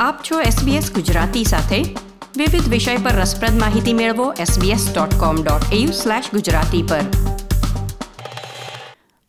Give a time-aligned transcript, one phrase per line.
[0.00, 1.82] આપ છો SBS ગુજરાતી સાથે.
[2.36, 7.00] વિવિધ વિષય પર રસપ્રદ માહિતી મેળવો sbs.com.au/gujarati પર.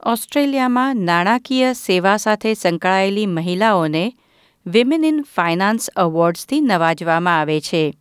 [0.06, 4.14] ઓસ્ટ્રેલિયામાં નાણાકીય સેવા સાથે સંકળાયેલી મહિલાઓને
[4.66, 7.94] વિમેન ઇન ફાઇનાન્સ એવોર્ડ્સથી નવાજવામાં આવે છે.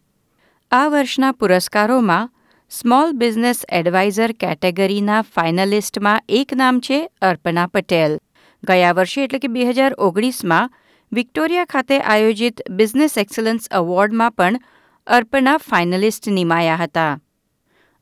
[0.70, 2.30] આ વર્ષના પુરસ્કારોમાં
[2.70, 8.18] સ્મોલ બિઝનેસ એડવાઇઝર કેટેગરીના ફાઇનલિસ્ટમાં એક નામ છે અર્પણા પટેલ.
[8.64, 10.70] ગયા વર્ષે એટલે કે બે હજાર ઓગણીસમાં
[11.12, 14.60] વિક્ટોરિયા ખાતે આયોજિત બિઝનેસ એક્સલન્સ એવોર્ડમાં પણ
[15.06, 17.20] અર્પણા ફાઇનલિસ્ટ નિમાયા હતા.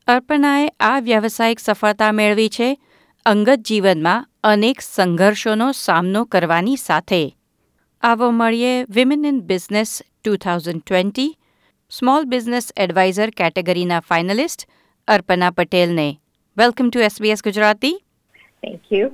[0.09, 2.79] અર્પણાએ આ વ્યાવસાયિક સફળતા મેળવી છે,
[3.27, 7.37] અંગત જીવનમાં અનેક સંઘર્ષોનો સામનો કરવાની સાથે.
[8.03, 11.39] આવો મળીએ women in business two thousand twenty,
[11.91, 14.69] small business adviser કેટેગરીના ફાઇનલિસ્ટ
[15.09, 16.19] અર્પણા પટેલને.
[16.57, 18.03] Welcome to SBS Gujarati.
[18.63, 19.11] Thank you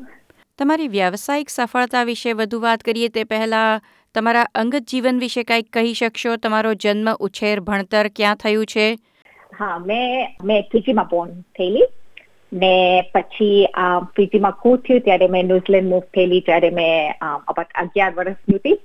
[0.63, 5.95] તમારી વ્યાવસાયિક સફળતા વિશે વધુ વાત કરીએ તે પહેલાં તમારા અંગત જીવન વિશે કંઈક કહી
[5.95, 6.37] શકશો?
[6.37, 8.87] તમારો જન્મ, ઉછેર, ભણતર ક્યાં થયું છે?
[9.59, 11.89] હા, મેં મેં ફિજીમાં બોર્ન થયેલી.
[12.53, 12.73] ને
[13.15, 13.67] પછી
[14.17, 18.79] ફિજીમાં કુ થયું ત્યારે મેં ન્યુઝીલેન્ડ મૂવ થયેલી, ત્યારે મેં અબાઉટ અગિયાર વર્ષની હતી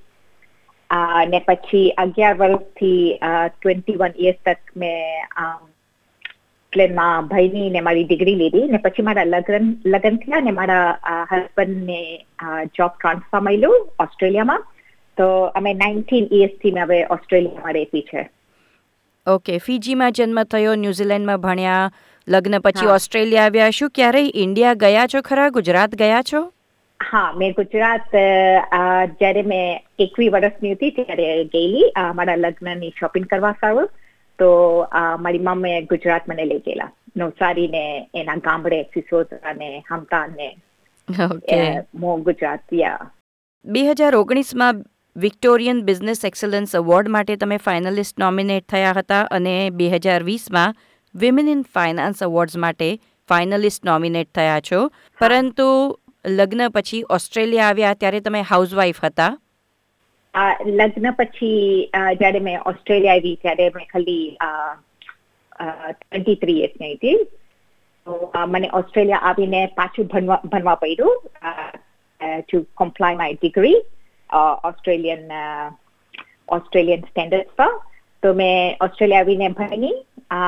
[1.31, 5.28] ને પછી અગિયાર વર્ષથી ટ્વેન્ટી વન યર્સ તક મેં
[6.73, 10.88] એટલે માં ભાઈની ને મારી ડિગ્રી લીધી ને પછી મારા લગ્ન લગ્ન થયા ને મારા
[11.32, 12.00] હસબન્ડને
[12.76, 14.66] જોબ ટ્રાન્સફર મળ્યું ઓસ્ટ્રેલિયામાં
[15.18, 18.26] તો અમે નાઇન્ટીન ઇયર્સથી મેં હવે ઓસ્ટ્રેલિયામાં રહેતી છે
[19.28, 21.90] ઓકે ફીજીમાં જન્મ થયો ન્યુઝીલેન્ડમાં ભણ્યા
[22.28, 26.44] લગ્ન પછી ઓસ્ટ્રેલિયા આવ્યા શું ક્યારેય ઇન્ડિયા ગયા છો ખરા ગુજરાત ગયા છો
[27.00, 28.18] હા મેં ગુજરાત
[29.20, 33.90] જ્યારે મેં એકવી વર્ષની હતી ત્યારે ગયેલી મારા લગ્નની શોપિંગ કરવા સારું
[34.39, 34.49] તો
[35.19, 36.91] મારી મમ્મીએ ગુજરાત મને લઈ ગયેલા.
[37.17, 40.55] નવસારી ને એના ગામડે સિસોદરા ને હમતા ને
[41.95, 42.59] મો ગુજરાત
[43.65, 44.75] બે હજાર ઓગણીસમાં
[45.15, 50.75] વિક્ટોરિયન બિઝનેસ એક્સલન્સ એવોર્ડ માટે તમે ફાઇનલિસ્ટ નોમિનેટ થયા હતા અને બે હજાર વીસમાં
[51.15, 52.89] વિમેન ઇન ફાઇનાન્સ એવોર્ડ્સ માટે
[53.30, 54.87] ફાઇનલિસ્ટ નોમિનેટ થયા છો.
[55.20, 59.37] પરંતુ લગ્ન પછી ઓસ્ટ્રેલિયા આવ્યા ત્યારે તમે હાઉસવાઈફ હતા.
[60.65, 61.89] લગ્ન પછી
[62.20, 64.38] જયારે મેં ઓસ્ટ્રેલિયા આવી, ત્યારે મેં ખાલી
[65.92, 67.17] ટ્વેન્ટી થ્રી યર્સની હતી.
[68.08, 71.15] તો મને ઓસ્ટ્રેલિયા આવીને પાછું ભણવા ભણવા પડ્યું
[72.42, 73.80] to comply my degree
[74.64, 75.23] Australian
[76.49, 77.71] Australian standard પર.
[78.23, 79.94] તો મેં ઓસ્ટ્રેલિયા આવીને ભણી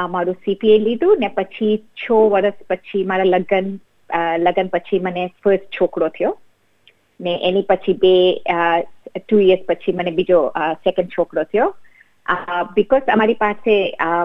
[0.10, 3.68] મારું સીપીએ લીધું ને પછી છ વર્ષ પછી મારા લગ્ન
[4.38, 6.38] લગ્ન પછી મને ફર્સ્ટ છોકરો થયો.
[7.20, 8.14] ને એની પછી બે
[9.18, 10.40] ટુ ઇયર્સ પછી મને બીજો
[10.84, 11.76] સેકન્ડ છોકરો થયો.
[12.76, 13.76] બીકોઝ અમારી પાસે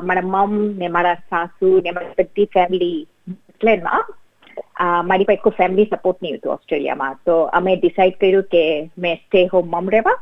[0.02, 4.04] મારા મમ ને મારા સાસુ ને મારી બધી ફેમિલી ન્યુઝીલેન્ડમાં
[5.08, 7.14] મારી પાસે કોઈ ફેમિલી સપોર્ટ નહીં હતું ઓસ્ટ્રેલિયામાં.
[7.26, 8.64] તો અમે ડિસાઈડ કર્યું કે
[8.98, 10.16] મેં સ્ટે હોમ મમ રહેવા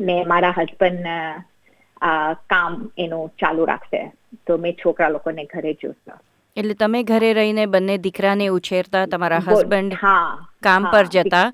[0.00, 1.06] ને મારા હસબન્ડ
[2.50, 4.02] કામ એનું ચાલુ રાખશે.
[4.46, 6.18] તો મેં છોકરા લોકોને ઘરે જોતા.
[6.56, 9.42] એટલે તમે ઘરે રહીને બંને દીકરાને ઉછેરતા તમારા.
[9.48, 11.46] હસબન્ડ હા કામ પર જતા.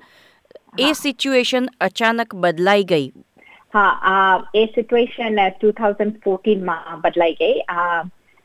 [0.76, 3.06] એ સિચ્યુએશન અચાનક બદલાઈ ગઈ?
[3.74, 7.56] હા એ સિચ્યુએશન ટુ થાઉઝન્ડ ફોર્ટીનમાં બદલાઈ ગઈ.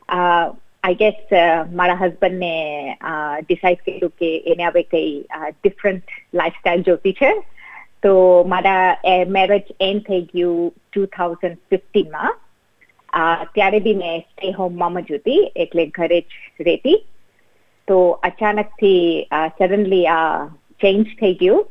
[0.08, 1.34] આઈ ગેસ
[1.80, 2.52] મારા હસબન્ડને
[3.48, 5.10] ડિસાઇડ કર્યું કે એને હવે કઈ
[5.50, 7.30] ડિફરન્ટ લાઈફસ્ટાઈલ જોતી છે.
[8.02, 8.14] તો
[8.52, 8.88] મારા
[9.36, 12.32] મેરેજ એન્ડ થઈ ગયું ટુ થાઉઝન્ડ ફિફ્ટીનમાં
[13.54, 16.98] ત્યારે બી મેં સ્ટે હોમ મમ જ હતી એટલે ઘરે જ રહેતી.
[17.88, 17.96] તો
[18.28, 19.00] અચાનકથી
[19.56, 20.46] સડનલી આ
[20.82, 21.64] ચેન્જ થઈ ગયું.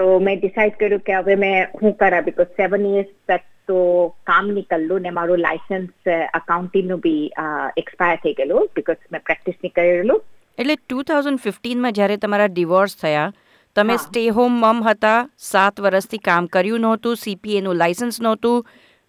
[0.00, 3.78] તો મેં ડિસાઇડ કર્યું કે હવે મેં હું કરા બીકોઝ સેવન ઇયર્સ તક તો
[4.26, 7.22] કામ નહીં કરલું ને મારું લાયસન્સ અકાઉન્ટિંગનું બી
[7.76, 10.22] એક્સપાયર થઈ ગયેલું બીકોઝ મેં પ્રેક્ટિસ નહીં કરેલું
[10.58, 13.26] એટલે ટુ થાઉઝન્ડ ફિફ્ટીનમાં જ્યારે તમારા ડિવોર્સ થયા
[13.76, 15.18] તમે સ્ટે હોમ મમ હતા
[15.48, 18.64] સાત વર્ષથી કામ કર્યું નહોતું સીપીએનું લાયસન્સ નહોતું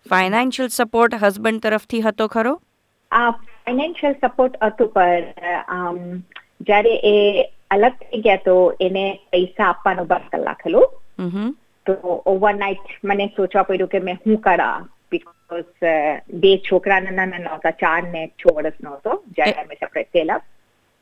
[0.05, 2.53] ફાઇનાન્શિયલ સપોર્ટ હસબન્ડ તરફથી હતો ખરો?
[3.11, 5.25] આ ફાઇનાન્શિયલ સપોર્ટ હતું પણ
[5.67, 5.97] આમ,
[6.61, 7.15] જ્યારે એ
[7.71, 10.87] અલગ થઈ ગયા તો એને પૈસા આપવાનું બંધ કરી નાખેલું
[11.19, 11.51] હમ
[11.85, 14.73] તો ઓવરનાઇટ મને સોચવા પડ્યું કે મેં શું કરા
[15.11, 15.91] બીકોઝ
[16.37, 20.39] બે છોકરા નાના નાના હતા ચાર ને છ વર્ષનો હતો જ્યારે અમે સેપરેટ થયેલા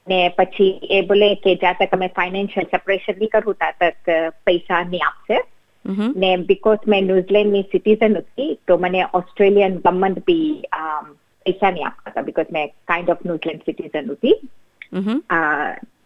[0.08, 4.82] ને પછી એ બોલે કે જ્યાં તક અમે ફાઇનાન્શિયલ સેપરેશન નહીં કરું ત્યાં તક પૈસા
[4.86, 5.38] નહીં આપશે
[6.18, 10.50] ને બીકોઝ મેં ન્યુઝીલેન્ડની સિટીઝન હતી તો મને ઓસ્ટ્રેલિયન ગવર્મેન્ટ બી
[11.46, 14.38] પૈસા નહીં આપતા હતા બીકોઝ મેં કાઇન્ડ ઓફ ન્યુઝીલેન્ડ સિટીઝન હતી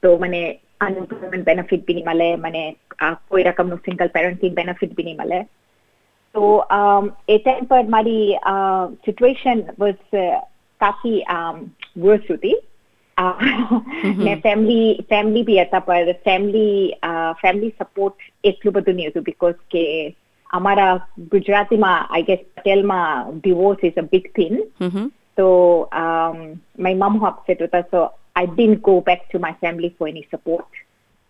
[0.04, 0.42] તો મને
[0.82, 2.64] અનએમ્પ્લોયમેન્ટ બેનિફિટ બી નહીં મળે મને
[3.28, 5.40] કોઈ રકમનું સિંગલ પેરેન્ટિંગ બેનિફિટ બી નહીં મળે
[6.36, 6.44] તો
[7.28, 8.28] એ ટાઈમ પર મારી
[9.06, 10.22] સિચ્યુએશન વોઝ
[10.82, 11.20] કાફી
[11.98, 12.58] વર્સ હતી
[14.20, 16.78] ને ફેમિલી ફેમિલી બી હતા પણ ફેમિલી
[17.42, 19.84] ફેમિલી સપોર્ટ એટલું બધું નહીં હતું બીકોઝ કે
[20.50, 20.94] અમારા
[21.32, 24.58] ગુજરાતીમાં I guess પટેલમાં divorce is a big thing
[25.40, 25.46] So
[25.84, 26.36] um,
[26.86, 28.06] my mom was upset with us, so
[28.42, 30.64] I didn't go back to my family for any support.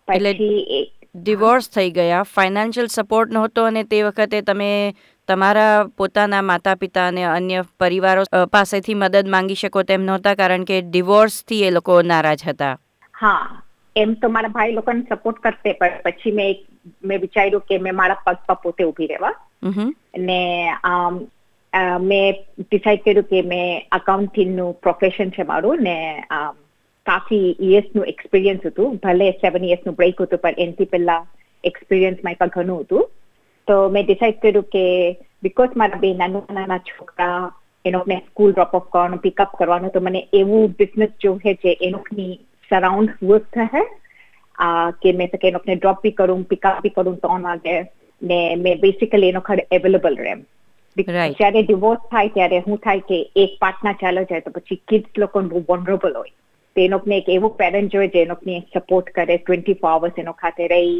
[0.08, 2.22] પછી ડિવોર્સ થઈ ગયા.
[2.22, 4.94] ફાઇનાન્શિયલ સપોર્ટ નહોતો અને તે વખતે તમે
[5.28, 10.80] તમારા પોતાના માતા પિતા અને અન્ય પરિવારો પાસેથી મદદ માંગી શકો તેમ નહોતા કારણ કે
[10.80, 12.78] ડિવોર્સથી એ લોકો નારાજ હતા.
[13.20, 13.62] હા
[13.96, 17.96] એમ તો મારા ભાઈ લોકોને સપોર્ટ કરતે પણ પછી મેં એક- મેં વિચાર્યું કે મેં
[17.96, 19.28] મારા પગ પર પોતે ઊભી રહેવા.
[19.94, 20.72] અને
[22.00, 25.96] મેં ડિસાઇડ કર્યું કે મેં અકાઉન્ટિંગનું પ્રોફેશન છે મારું ને
[27.06, 31.26] કાફી ઇયર્સનું એક્સપિરિયન્સ હતું ભલે સેવન ઇયર્સનું બ્રેક હતું પણ એનાથી પહેલાં
[31.64, 33.04] એક્સપિરિયન્સ મારી પાસે ઘણું હતું
[33.68, 34.84] તો મેં ડિસાઇડ કર્યું કે
[35.42, 37.50] બિકોઝ મારા બે નાના નાના છોકરા
[37.84, 41.92] એનો મેં સ્કૂલ ડ્રોપ ઓફ કરવાનું પિકઅપ કરવાનું તો મને એવું બિઝનેસ જોવે છે એ
[42.70, 43.82] સરાઉન્ડ વર્ક થશે
[45.02, 47.88] કે મેં તો કે એ ડ્રોપ બી કરું પિકઅપ બી કરું ત્રણ વાગે
[48.22, 50.34] ને મેં બેસિકલી એનો ખડ અવેલેબલ રહે.
[50.96, 55.42] જ્યારે ડિવોર્સ થાય ત્યારે શું થાય કે એક પાર્ટનર ચાલો જાય તો પછી કિડ્સ લોકો
[55.50, 56.32] બહુ વનરેબલ હોય.
[56.76, 60.22] તો એ લોકોને એક એવું પેરેન્ટ જોઈએ જે એ લોકોને સપોર્ટ કરે ટ્વેન્ટી ફોર અવર્સ
[60.24, 60.94] એનો ખાતે રહી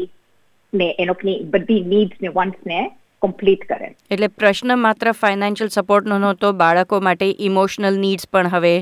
[0.73, 2.81] ને એ લોકોની બધી નીડ્સ ને વન્ટ્સ ને
[3.21, 3.89] કમ્પ્લીટ કરે.
[4.11, 8.75] એટલે પ્રશ્ન માત્ર ફાઇનાન્શિયલ સપોર્ટનો નહોતો બાળકો માટે ઇમોશનલ નીડ્સ પણ હવે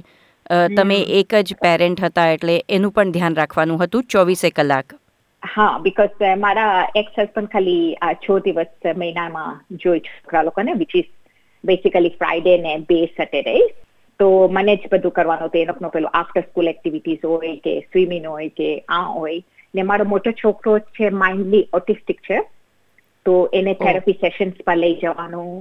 [0.77, 4.95] તમે એક જ પેરેન્ટ હતા એટલે એનું પણ ધ્યાન રાખવાનું હતું ચોવીસે કલાક.
[5.54, 8.72] હા બીકોઝ મારા એક્સ હસબન્ડ ખાલી આ છ દિવસ
[9.02, 11.10] મહિનામાં જોઈ છોકરા લોકોને વિચ ઇઝ
[11.64, 13.56] બેસિકલી ફ્રાઈડે ને બે સેટરડે
[14.20, 15.62] તો મને જ બધું કરવાનું હતું.
[15.62, 19.40] એ લોકોનો પેલો આફ્ટર સ્કૂલ એક્ટિવિટીઝ હોય કે સ્વિમિંગ હોય કે આ હોય.
[19.74, 22.42] ને મારો મોટો છોકરો છે માઇન્ડલી ઓટિસ્ટિક છે.
[23.26, 25.54] તો એને થેરપી સેશન્સ પર લઈ જવાનું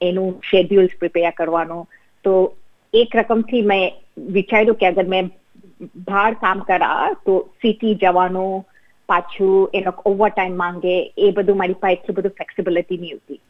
[0.00, 1.86] એનું શેડ્યુલ્સ પ્રિપેર કરવાનું.
[2.24, 2.32] તો
[2.94, 3.84] એક રકમથી મેં
[4.34, 5.30] વિચાર્યું કે અગર મેં
[6.06, 8.64] બહાર કામ કરા તો સિટી જવાનું
[9.10, 13.40] પાછું એનો ઓવર ટાઈમ માંગે એ બધું મારી પાસે એટલું બધું ફ્લેક્સિબિલિટી નહીં હતી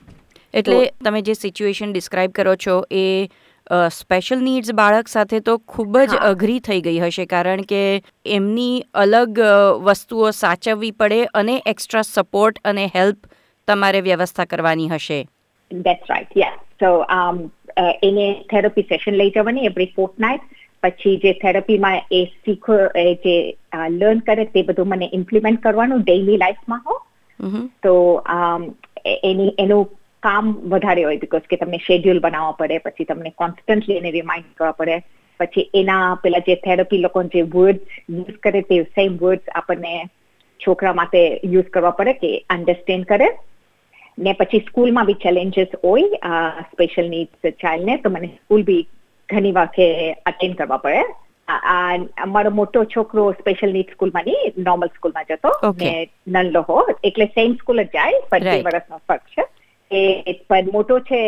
[0.54, 3.06] એટલે તમે જે સિચ્યુએશન ડિસ્ક્રાઇબ કરો છો એ
[3.88, 7.82] સ્પેશિયલ નીડ્સ બાળક સાથે તો ખૂબ જ અઘરી થઈ ગઈ હશે કારણ કે
[8.38, 9.42] એમની અલગ
[9.82, 13.30] વસ્તુઓ સાચવવી પડે અને એક્સ્ટ્રા સપોર્ટ અને હેલ્પ
[13.68, 15.20] તમારે વ્યવસ્થા કરવાની હશે.
[15.70, 16.10] ધેટ્સ.
[16.80, 17.40] So um,
[17.76, 20.42] uh, એને થેરપી સેશન લઈ જવાની એવરી ફોર્થ નાઇટ
[20.82, 23.36] પછી જે થેરપીમાં એ શીખો એ જે
[23.88, 26.96] લર્ન કરે તે બધું મને ઇમ્પ્લિમેન્ટ કરવાનું ડેઇલી લાઈફમાં હો.
[27.82, 27.94] તો
[29.30, 29.90] એની એનું
[30.22, 34.78] કામ વધારે હોય બીકોઝ કે તમને શેડ્યુલ બનાવવા પડે પછી તમને કોન્સ્ટન્ટલી એને રિમાઇન્ડ કરવા
[34.80, 34.96] પડે.
[35.40, 39.94] પછી એના પેલા જે થેરપી લોકો જે વર્ડ્સ યુઝ કરે તે સેમ વર્ડ્સ આપણને
[40.60, 43.28] છોકરા માટે યુઝ કરવા પડે કે અન્ડરસ્ટેન્ડ કરે.
[44.18, 46.40] ને પછી સ્કૂલમાં બી ચેલેન્જીસ હોય
[46.72, 48.82] સ્પેશિયલ નીડ્સ ચાઇલ્ડને તો મને સ્કૂલ બી
[49.30, 49.86] ઘણી વખતે
[50.26, 51.04] અટેન્ડ કરવા પડે.
[52.22, 55.72] અમારો મોટો છોકરો સ્પેશિયલ નીડ સ્કૂલમાં નહીં નોર્મલ સ્કૂલમાં જતો.
[55.82, 56.82] ને નલ્લો હો.
[57.04, 58.62] એટલે સેમ સ્કૂલ જ જાય પણ બે.
[58.62, 59.46] વર્ષનો ફરક છે.
[59.90, 61.20] એ પણ મોટો છે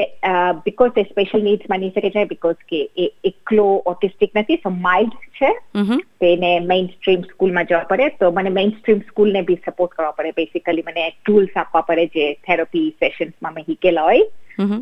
[0.65, 5.17] બીકોઝ એ સ્પેશિયલ નીડ્સ માની શકે છે બીકોઝ કે એ એકલો ઓટિસ્ટિક નથી સો માઇલ્ડ
[5.41, 5.51] છે.
[6.21, 8.09] તેને મેઇન સ્ટ્રીમ સ્કૂલમાં જવા પડે.
[8.21, 10.31] તો મને મેઇન સ્ટ્રીમ સ્કૂલને બી સપોર્ટ કરવા પડે.
[10.31, 14.23] બેસિકલી મને ટૂલ્સ આપવા પડે જે થેરપી સેશન્સમાં મેં શીખેલા હોય.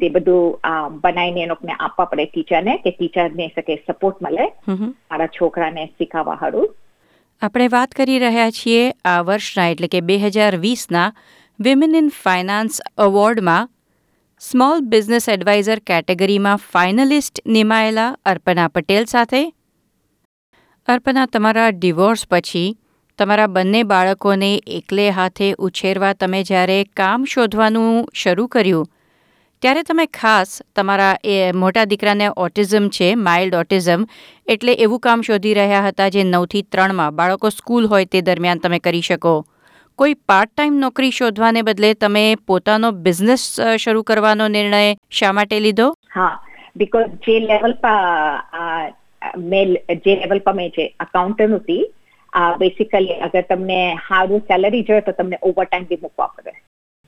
[0.01, 4.47] તે બધું બનાવીને એ લોકોને આપવા પડે ટીચરને કે ટીચરને શકે સપોર્ટ મળે.
[4.71, 6.71] મારા છોકરાને શીખવવા હારું.
[7.43, 11.07] આપણે વાત કરી રહ્યા છીએ આ વર્ષના એટલે કે બે હજાર વીસના
[11.59, 13.71] વિમેન ઇન ફાઇનાન્સ એવોર્ડમાં
[14.43, 19.43] સ્મોલ બિઝનેસ એડવાઇઝર કેટેગરીમાં ફાઇનલિસ્ટ નિમાયેલા અર્પણા પટેલ સાથે.
[20.89, 22.69] અર્પણા તમારા ડિવોર્સ પછી
[23.19, 28.89] તમારા બંને બાળકોને એકલે હાથે ઉછેરવા તમે જ્યારે કામ શોધવાનું શરૂ કર્યું
[29.65, 34.05] ત્યારે તમે ખાસ તમારા એ મોટા દીકરાને ઓટિઝમ છે, માઇલ્ડ ઓટિઝમ,
[34.55, 38.79] એટલે એવું કામ શોધી રહ્યા હતા જે નવથી ત્રણમાં બાળકો સ્કૂલ હોય તે દરમિયાન તમે
[38.87, 39.35] કરી શકો.
[39.99, 43.45] કોઈ પાર્ટ ટાઈમ નોકરી શોધવાને બદલે તમે પોતાનો બિઝનેસ
[43.85, 44.81] શરૂ કરવાનો નિર્ણય
[45.19, 45.91] શા માટે લીધો?
[46.17, 46.33] હા
[46.77, 47.95] બીકોઝ જે લેવલ પર
[49.51, 51.85] મેં, જે લેવલ પર મેં જે અકાઉન્ટન્ટ હતી
[52.65, 56.59] બેસિકલી અગર તમને સારું સેલરી જોઈએ તો તમને ઓવર ટાઈમ બી મૂકવા પડે.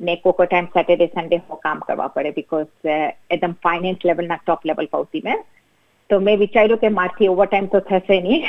[0.02, 2.92] ને કોકો ટાઈમ સેટરડે સન્ડે કામ કરવા પડે બીકોઝ
[3.30, 5.44] એકદમ ફાઇનાન્સ લેવલના ટોપ લેવલ પહોંચી મેં.
[6.10, 8.42] તો મેં વિચાર્યું કે મારથી ઓવર ટાઈમ તો થશે નહીં.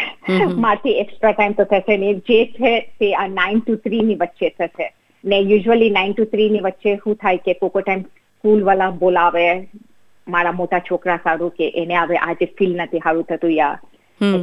[0.66, 2.22] મારથી એક્સ્ટ્રા ટાઈમ તો થશે નહીં.
[2.28, 4.92] જે છે તે આ નાઇન ટુ થ્રી ની વચ્ચે થશે.
[5.24, 9.46] ને યુઝ્યુઅલી નાઇન ટુ થ્રી ની વચ્ચે શું થાય કે કોકો ટાઈમ સ્કૂલ વાળા બોલાવે
[10.28, 13.78] મારા મોટા છોકરા સારું કે એને હવે આજે ફીલ નથી સારું થતું યા.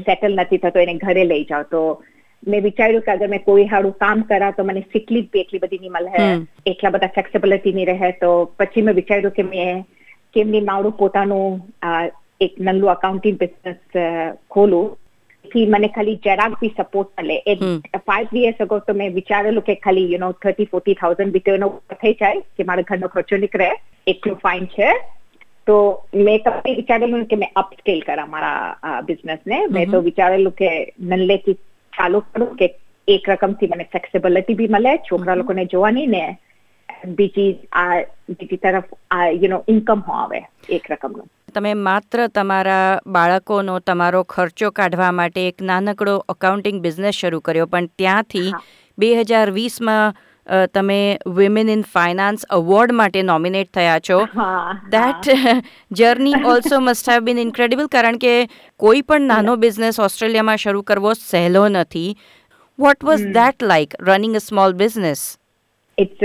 [0.06, 1.62] સેટલ નથી થતો એને ઘરે લઈ જાઓ.
[1.64, 1.80] તો
[2.42, 5.80] મેં વિચાર્યું કે અગર મેં કોઈ સારું કામ કરા તો મને સિકલી બી એટલી બધી
[5.80, 6.24] નહીં મળે
[6.66, 8.12] એટલા બધા ફ્લેક્સિબિલિટી નહીં રહે.
[8.14, 9.84] તો પછી મેં વિચાર્યું કે મેં
[10.34, 11.60] કેમની મારું પોતાનું
[12.40, 13.80] એક નલ્લું અકાઉન્ટિંગ બિઝનેસ
[14.48, 14.88] ખોલું.
[15.44, 17.36] થી મને ખાલી જરાક બી સપોર્ટ મળે.
[17.46, 17.54] એ
[18.00, 21.54] ફાઈવ યર્સ અગો તો મેં વિચારેલું કે ખાલી you know thirty forty thousand બી તો
[21.54, 23.68] એનો થઈ જાય કે મારા ઘરનો ખર્ચો નીકળે
[24.06, 24.90] એટલું ફાઇન છે.
[25.66, 25.76] તો
[26.18, 29.58] મેં કપી વિચારેલું કે મેં અપસ્કેલ કરા મારા બિઝનેસ ને.
[29.68, 30.70] મેં તો વિચારેલું કે
[31.10, 31.56] નલ્લેથી
[31.92, 32.70] ચાલુ કરું કે
[33.08, 36.22] એક રકમથી મને ફ્લેક્સિબિલિટી બી મળે છોકરા લોકોને જોવાની ને
[37.10, 43.76] બીજી આ બીજી તરફ આ યુ નો ઇન્કમ આવે એક રકમનું તમે માત્ર તમારા બાળકોનો
[43.82, 48.50] તમારો ખર્ચો કાઢવા માટે એક નાનકડો અકાઉન્ટિંગ બિઝનેસ શરૂ કર્યો પણ ત્યાંથી
[48.98, 50.20] બે હજાર વીસમાં
[50.74, 54.24] તમે વિમેન ઇન ફાઇનાન્સ અવોર્ડ માટે નોમિનેટ થયા છો.
[54.88, 55.36] That
[55.92, 61.12] journey also must have been incredible કારણ કે કોઈ પણ નાનો બિઝનેસ ઓસ્ટ્રેલિયામાં શરૂ કરવો
[61.12, 62.16] સહેલો નથી.
[62.78, 65.38] What was that like running a small business
[65.98, 66.16] it's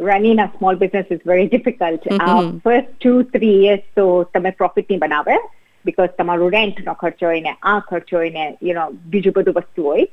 [0.00, 2.00] running a small business is very difficult.
[2.06, 2.60] Uh, Mhm.
[2.66, 5.36] first two, three years તો તમે પ્રોફિટ નહીં બનાવે
[5.84, 9.54] બિકોઝ તમારો રેન્ટ નો ખર્ચો હોય ને આ ખર્ચો હોય ને યુ નો બીજું બધું
[9.54, 10.08] વસ્તુ હોય.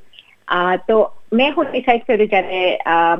[0.54, 2.60] Uh, તો મેં હું ડિસાઇડ કર્યું જ્યારે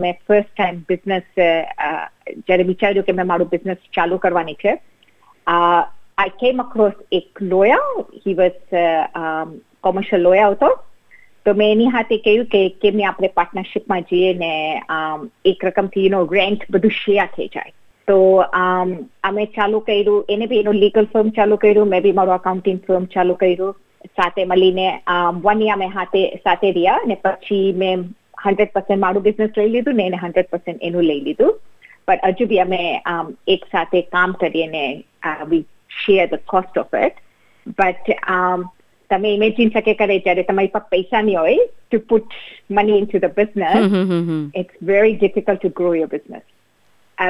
[0.00, 4.74] મેં ફર્સ્ટ ટાઈમ બિઝનેસ જ્યારે વિચાર્યું કે મેં મારું બિઝનેસ ચાલુ કરવાની છે
[5.46, 8.76] આઈ કેમ અક્રોસ એક લોયા હી વોઝ
[9.80, 10.70] કોમર્શિયલ લોયા હતો
[11.46, 14.52] તો મેં એની હાથે કહ્યું કે કેમ આપણે પાર્ટનરશિપમાં જઈએ ને
[15.44, 17.74] એક રકમથી એનો રેન્ટ બધું શેર થઈ જાય
[18.08, 18.18] તો
[19.22, 23.06] અમે ચાલુ કર્યું એને બી એનું લીગલ ફર્મ ચાલુ કર્યું મેં બી મારું અકાઉન્ટિંગ ફર્મ
[23.06, 23.74] ચાલુ કર્યું
[24.16, 24.86] સાથે મળીને
[25.40, 28.06] વન યર મેં હાથે સાથે રહ્યા અને પછી મેં
[28.44, 31.52] હંડ્રેડ પર્સન્ટ મારું બિઝનેસ લઈ લીધું ને એને હંડ્રેડ પર્સન્ટ એનું લઈ લીધું
[32.08, 32.82] પણ હજુ બી અમે
[33.48, 34.86] એક સાથે કામ કરીએ ને
[35.44, 35.64] we
[35.98, 37.22] share the cost of it
[37.76, 38.18] but
[39.10, 42.36] તમે ઇમેજિન શકે કરે જ્યારે તમારી પાસે પૈસા નહીં હોય to put
[42.70, 43.96] money into the business
[44.54, 46.46] it's very difficult to grow your business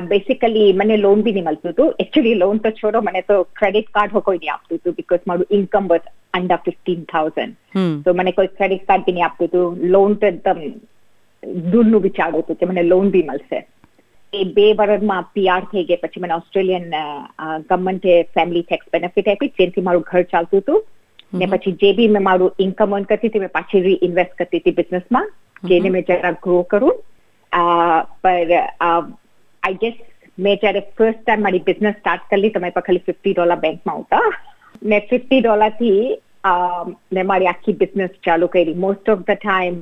[0.04, 4.22] basically મને લોન બી નહીં મળતું હતું એકચ્યુઅલી લોન તો છોડો મને તો ક્રેડિટ કાર્ડ
[4.22, 8.86] કોઈ નહીં આપતું હતું બીકોઝ મારું income was under fifteen thousand તો મને કોઈ ક્રેડિટ
[8.86, 10.60] કાર્ડ બી નહીં આપતું હતું લોન તો એકદમ
[11.68, 13.62] દૂરનું વિચારવું હતું કે મને લોન બી મળશે
[14.32, 16.86] એ બે વર્ષમાં પીઆર થઈ ગઈ પછી મને ઓસ્ટ્રેલિયન
[17.64, 20.82] ગવર્મેન્ટે ફેમિલી ટેક્સ બેનિફિટ આપી જેથી મારું ઘર ચાલતું હતું
[21.34, 24.72] ને પછી જે બી મેં મારું ઇન્કમ અર્ન કરતી હતી મેં પાછી રીઇન્વેસ્ટ કરતી હતી
[24.72, 25.30] બિઝનેસમાં
[25.64, 27.00] જેને મેં જરા ગ્રો કરું
[28.22, 29.96] પર આઈ ગેસ
[30.38, 34.02] મેં જ્યારે ફર્સ્ટ ટાઈમ મારી બિઝનેસ સ્ટાર્ટ કરી તો મારી પાસે ખાલી ફિફ્ટી ડોલર બેંકમાં
[34.02, 34.28] હતા
[34.84, 36.00] ને ફિફ્ટી ડોલરથી
[37.12, 39.78] મેં મારી આખી બિઝનેસ ચાલુ કરી મોસ્ટ ઓફ ધ ટાઈમ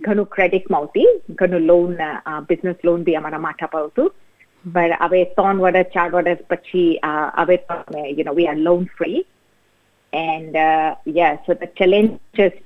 [0.00, 1.96] ઘણું ક્રેડિટમાં આવતી ઘણું લોન
[2.48, 4.10] બિઝનેસ લોન બી અમારા માથા પર હતું
[4.64, 6.88] પણ હવે ત્રણ વર્ષ ચાર વર્ષ પછી
[7.38, 7.58] હવે
[8.10, 9.22] you know we are loan free
[10.12, 10.58] and
[11.16, 12.58] yes so the challenges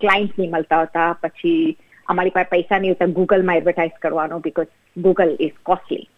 [0.00, 5.36] clients નહીં મળતા હતા પછી અમારી પાસે પૈસા નહીં હોતા ગૂગલમાં એડવર્ટાઇઝ કરવાનો બીકોઝ ગૂગલ
[5.38, 6.08] ઇઝ કોસ્ટલી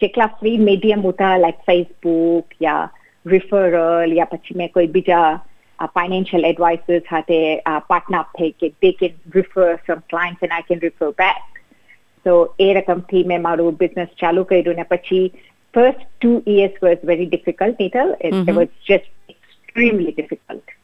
[0.00, 2.90] જેટલા ફ્રી મીડિયમ હતા લાઈક ફેસબુક યા
[3.26, 5.40] રિફરલ યા પછી મેં કોઈ બીજા
[5.88, 7.38] ફાઇનાન્શિયલ એડવાઇસર્સ સાથે
[7.88, 11.62] પાર્ટનર થઈ કે they can refer from clients and I can refer back
[12.26, 15.22] તો એ રકમથી મેં મારું બિઝનેસ ચાલુ કર્યું ને પછી
[15.74, 20.76] first two years was very difficult Nital it was just extremely difficult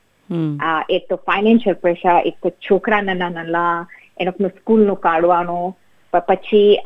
[0.89, 3.87] એક તો ફાઇનાન્શિયલ પ્રેશર એક તો છોકરા નાના નાના
[4.21, 5.75] એનો સ્કૂલનું કાઢવાનું
[6.13, 6.79] પછી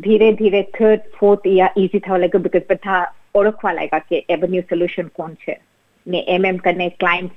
[0.00, 3.02] ધીરે ધીરે થર્ડ ફોર્થ ઇયર ઇઝી થવા લાગ્યું બીકોઝ બધા
[3.34, 5.58] ઓળખવા લાગ્યા કે એવન્યુ સોલ્યુશન કોણ છે
[6.09, 7.31] ને એમ એમ કરીને ક્લાયન્ટ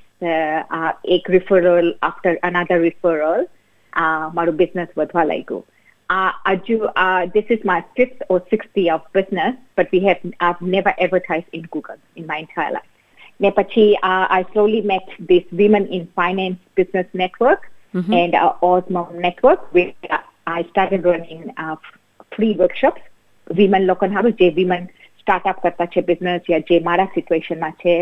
[1.04, 3.48] એક રિફરલ આફ્ટર અનાધર રિફરલ
[4.34, 5.64] મારું બિઝનેસ વધવા લાગ્યું
[6.10, 6.76] આ હજુ
[7.34, 11.50] this is my fifth or sixth year of business but we have I've never advertised
[11.52, 12.92] in Google in my entire life
[13.40, 17.62] ને પછી uh, I slowly met this women in finance business network
[18.20, 19.92] and uh, Osmo network where
[20.46, 21.76] I started running uh,
[22.32, 23.02] free workshops
[23.58, 24.82] women લોકો હારું જે women
[25.22, 27.96] startup કરતા છે business યા જે મારા સિચ્યુએશનમાં છે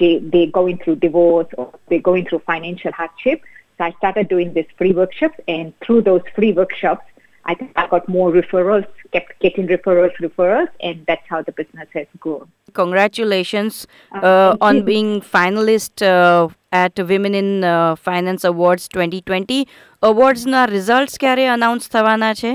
[0.00, 3.38] જે they going through divorce or they going through financial hardship
[3.76, 7.06] so I started doing these free workshops and through those free workshops
[7.44, 11.88] I think I got more referrals, kept getting referrals, referrals, and that's how the business
[11.92, 12.44] has grown.
[12.72, 13.74] Congratulations
[14.12, 14.82] Uh, uh, thank on you.
[14.90, 19.58] being finalist uh, at Women in uh, Finance Awards 2020.
[20.02, 22.52] અવોર્ડ્સના results ક્યારે announce થવાના છે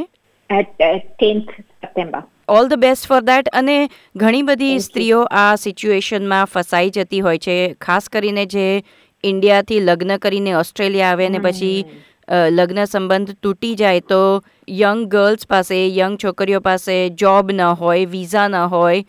[0.50, 1.51] At uh, 10th
[1.84, 2.22] September.
[2.49, 3.76] All the best for that અને
[4.16, 7.75] ઘણી બધી સ્ત્રીઓ આ સિચ્યુએશનમાં ફસાઈ જતી હોય છે.
[7.80, 8.66] ખાસ કરીને જે
[9.25, 11.84] ઇન્ડિયાથી લગ્ન કરીને ઓસ્ટ્રેલિયા આવે ને પછી
[12.50, 18.49] લગ્ન સંબંધ તૂટી જાય તો યંગ ગર્લ્સ પાસે યંગ છોકરીઓ પાસે જોબ ન હોય વિઝા
[18.49, 19.04] ન હોય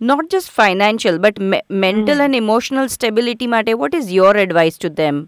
[0.00, 1.38] not just financial but
[1.70, 5.22] mental and emotional stability માટે what is your advice to them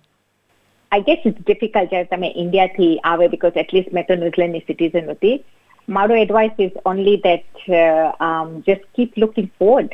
[0.93, 5.45] I guess it's difficult જ્યારે તમે ઇન્ડિયાથી આવે બીકોઝ એટલીસ્ટ મેં તો ન્યુઝીલેન્ડની સિટીઝન હતી.
[5.98, 7.66] મારો advice is only that
[8.68, 9.94] just keep looking forward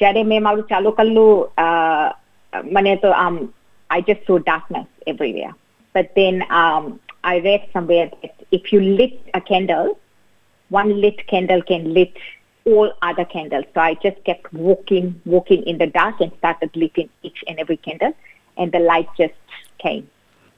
[0.00, 1.28] જ્યારે મેં મારું ચાલુ કરેલું
[2.76, 3.36] મને તો um,
[3.90, 5.54] I just saw darkness everywhere.
[5.94, 9.98] But then um, I read somewhere that if you lit a candle,
[10.70, 12.16] one lit candle can lit
[12.66, 13.66] all other candles.
[13.74, 17.76] So I just kept walking, walking in the dark and started lighting each and every
[17.76, 18.14] candle,
[18.56, 19.34] and the light just
[19.78, 20.08] came,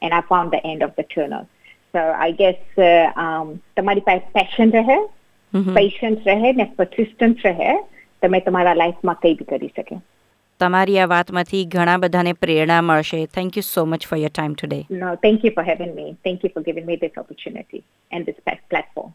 [0.03, 1.49] and I found the end of the tunnel.
[1.96, 4.98] So I guess uh, um, તમારી પાસે passion રહે
[5.74, 7.78] patience રહે ને persistence રહે
[8.22, 9.96] તમે તમારા લાઈફમાં કંઈ બી કરી શકે.
[10.60, 13.26] તમારી આ વાતમાંથી ઘણા બધાને પ્રેરણા મળશે.
[13.26, 16.46] Thank you so much for your time today no thank you for having me thank
[16.46, 19.12] you for giving me this opportunity and this platform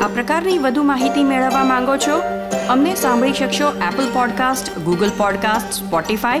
[0.00, 2.22] આ પ્રકારની વધુ માહિતી મેળવવા માંગો છો?
[2.68, 6.40] અમને સાંભળી શકશો Apple podcast Google podcast Spotify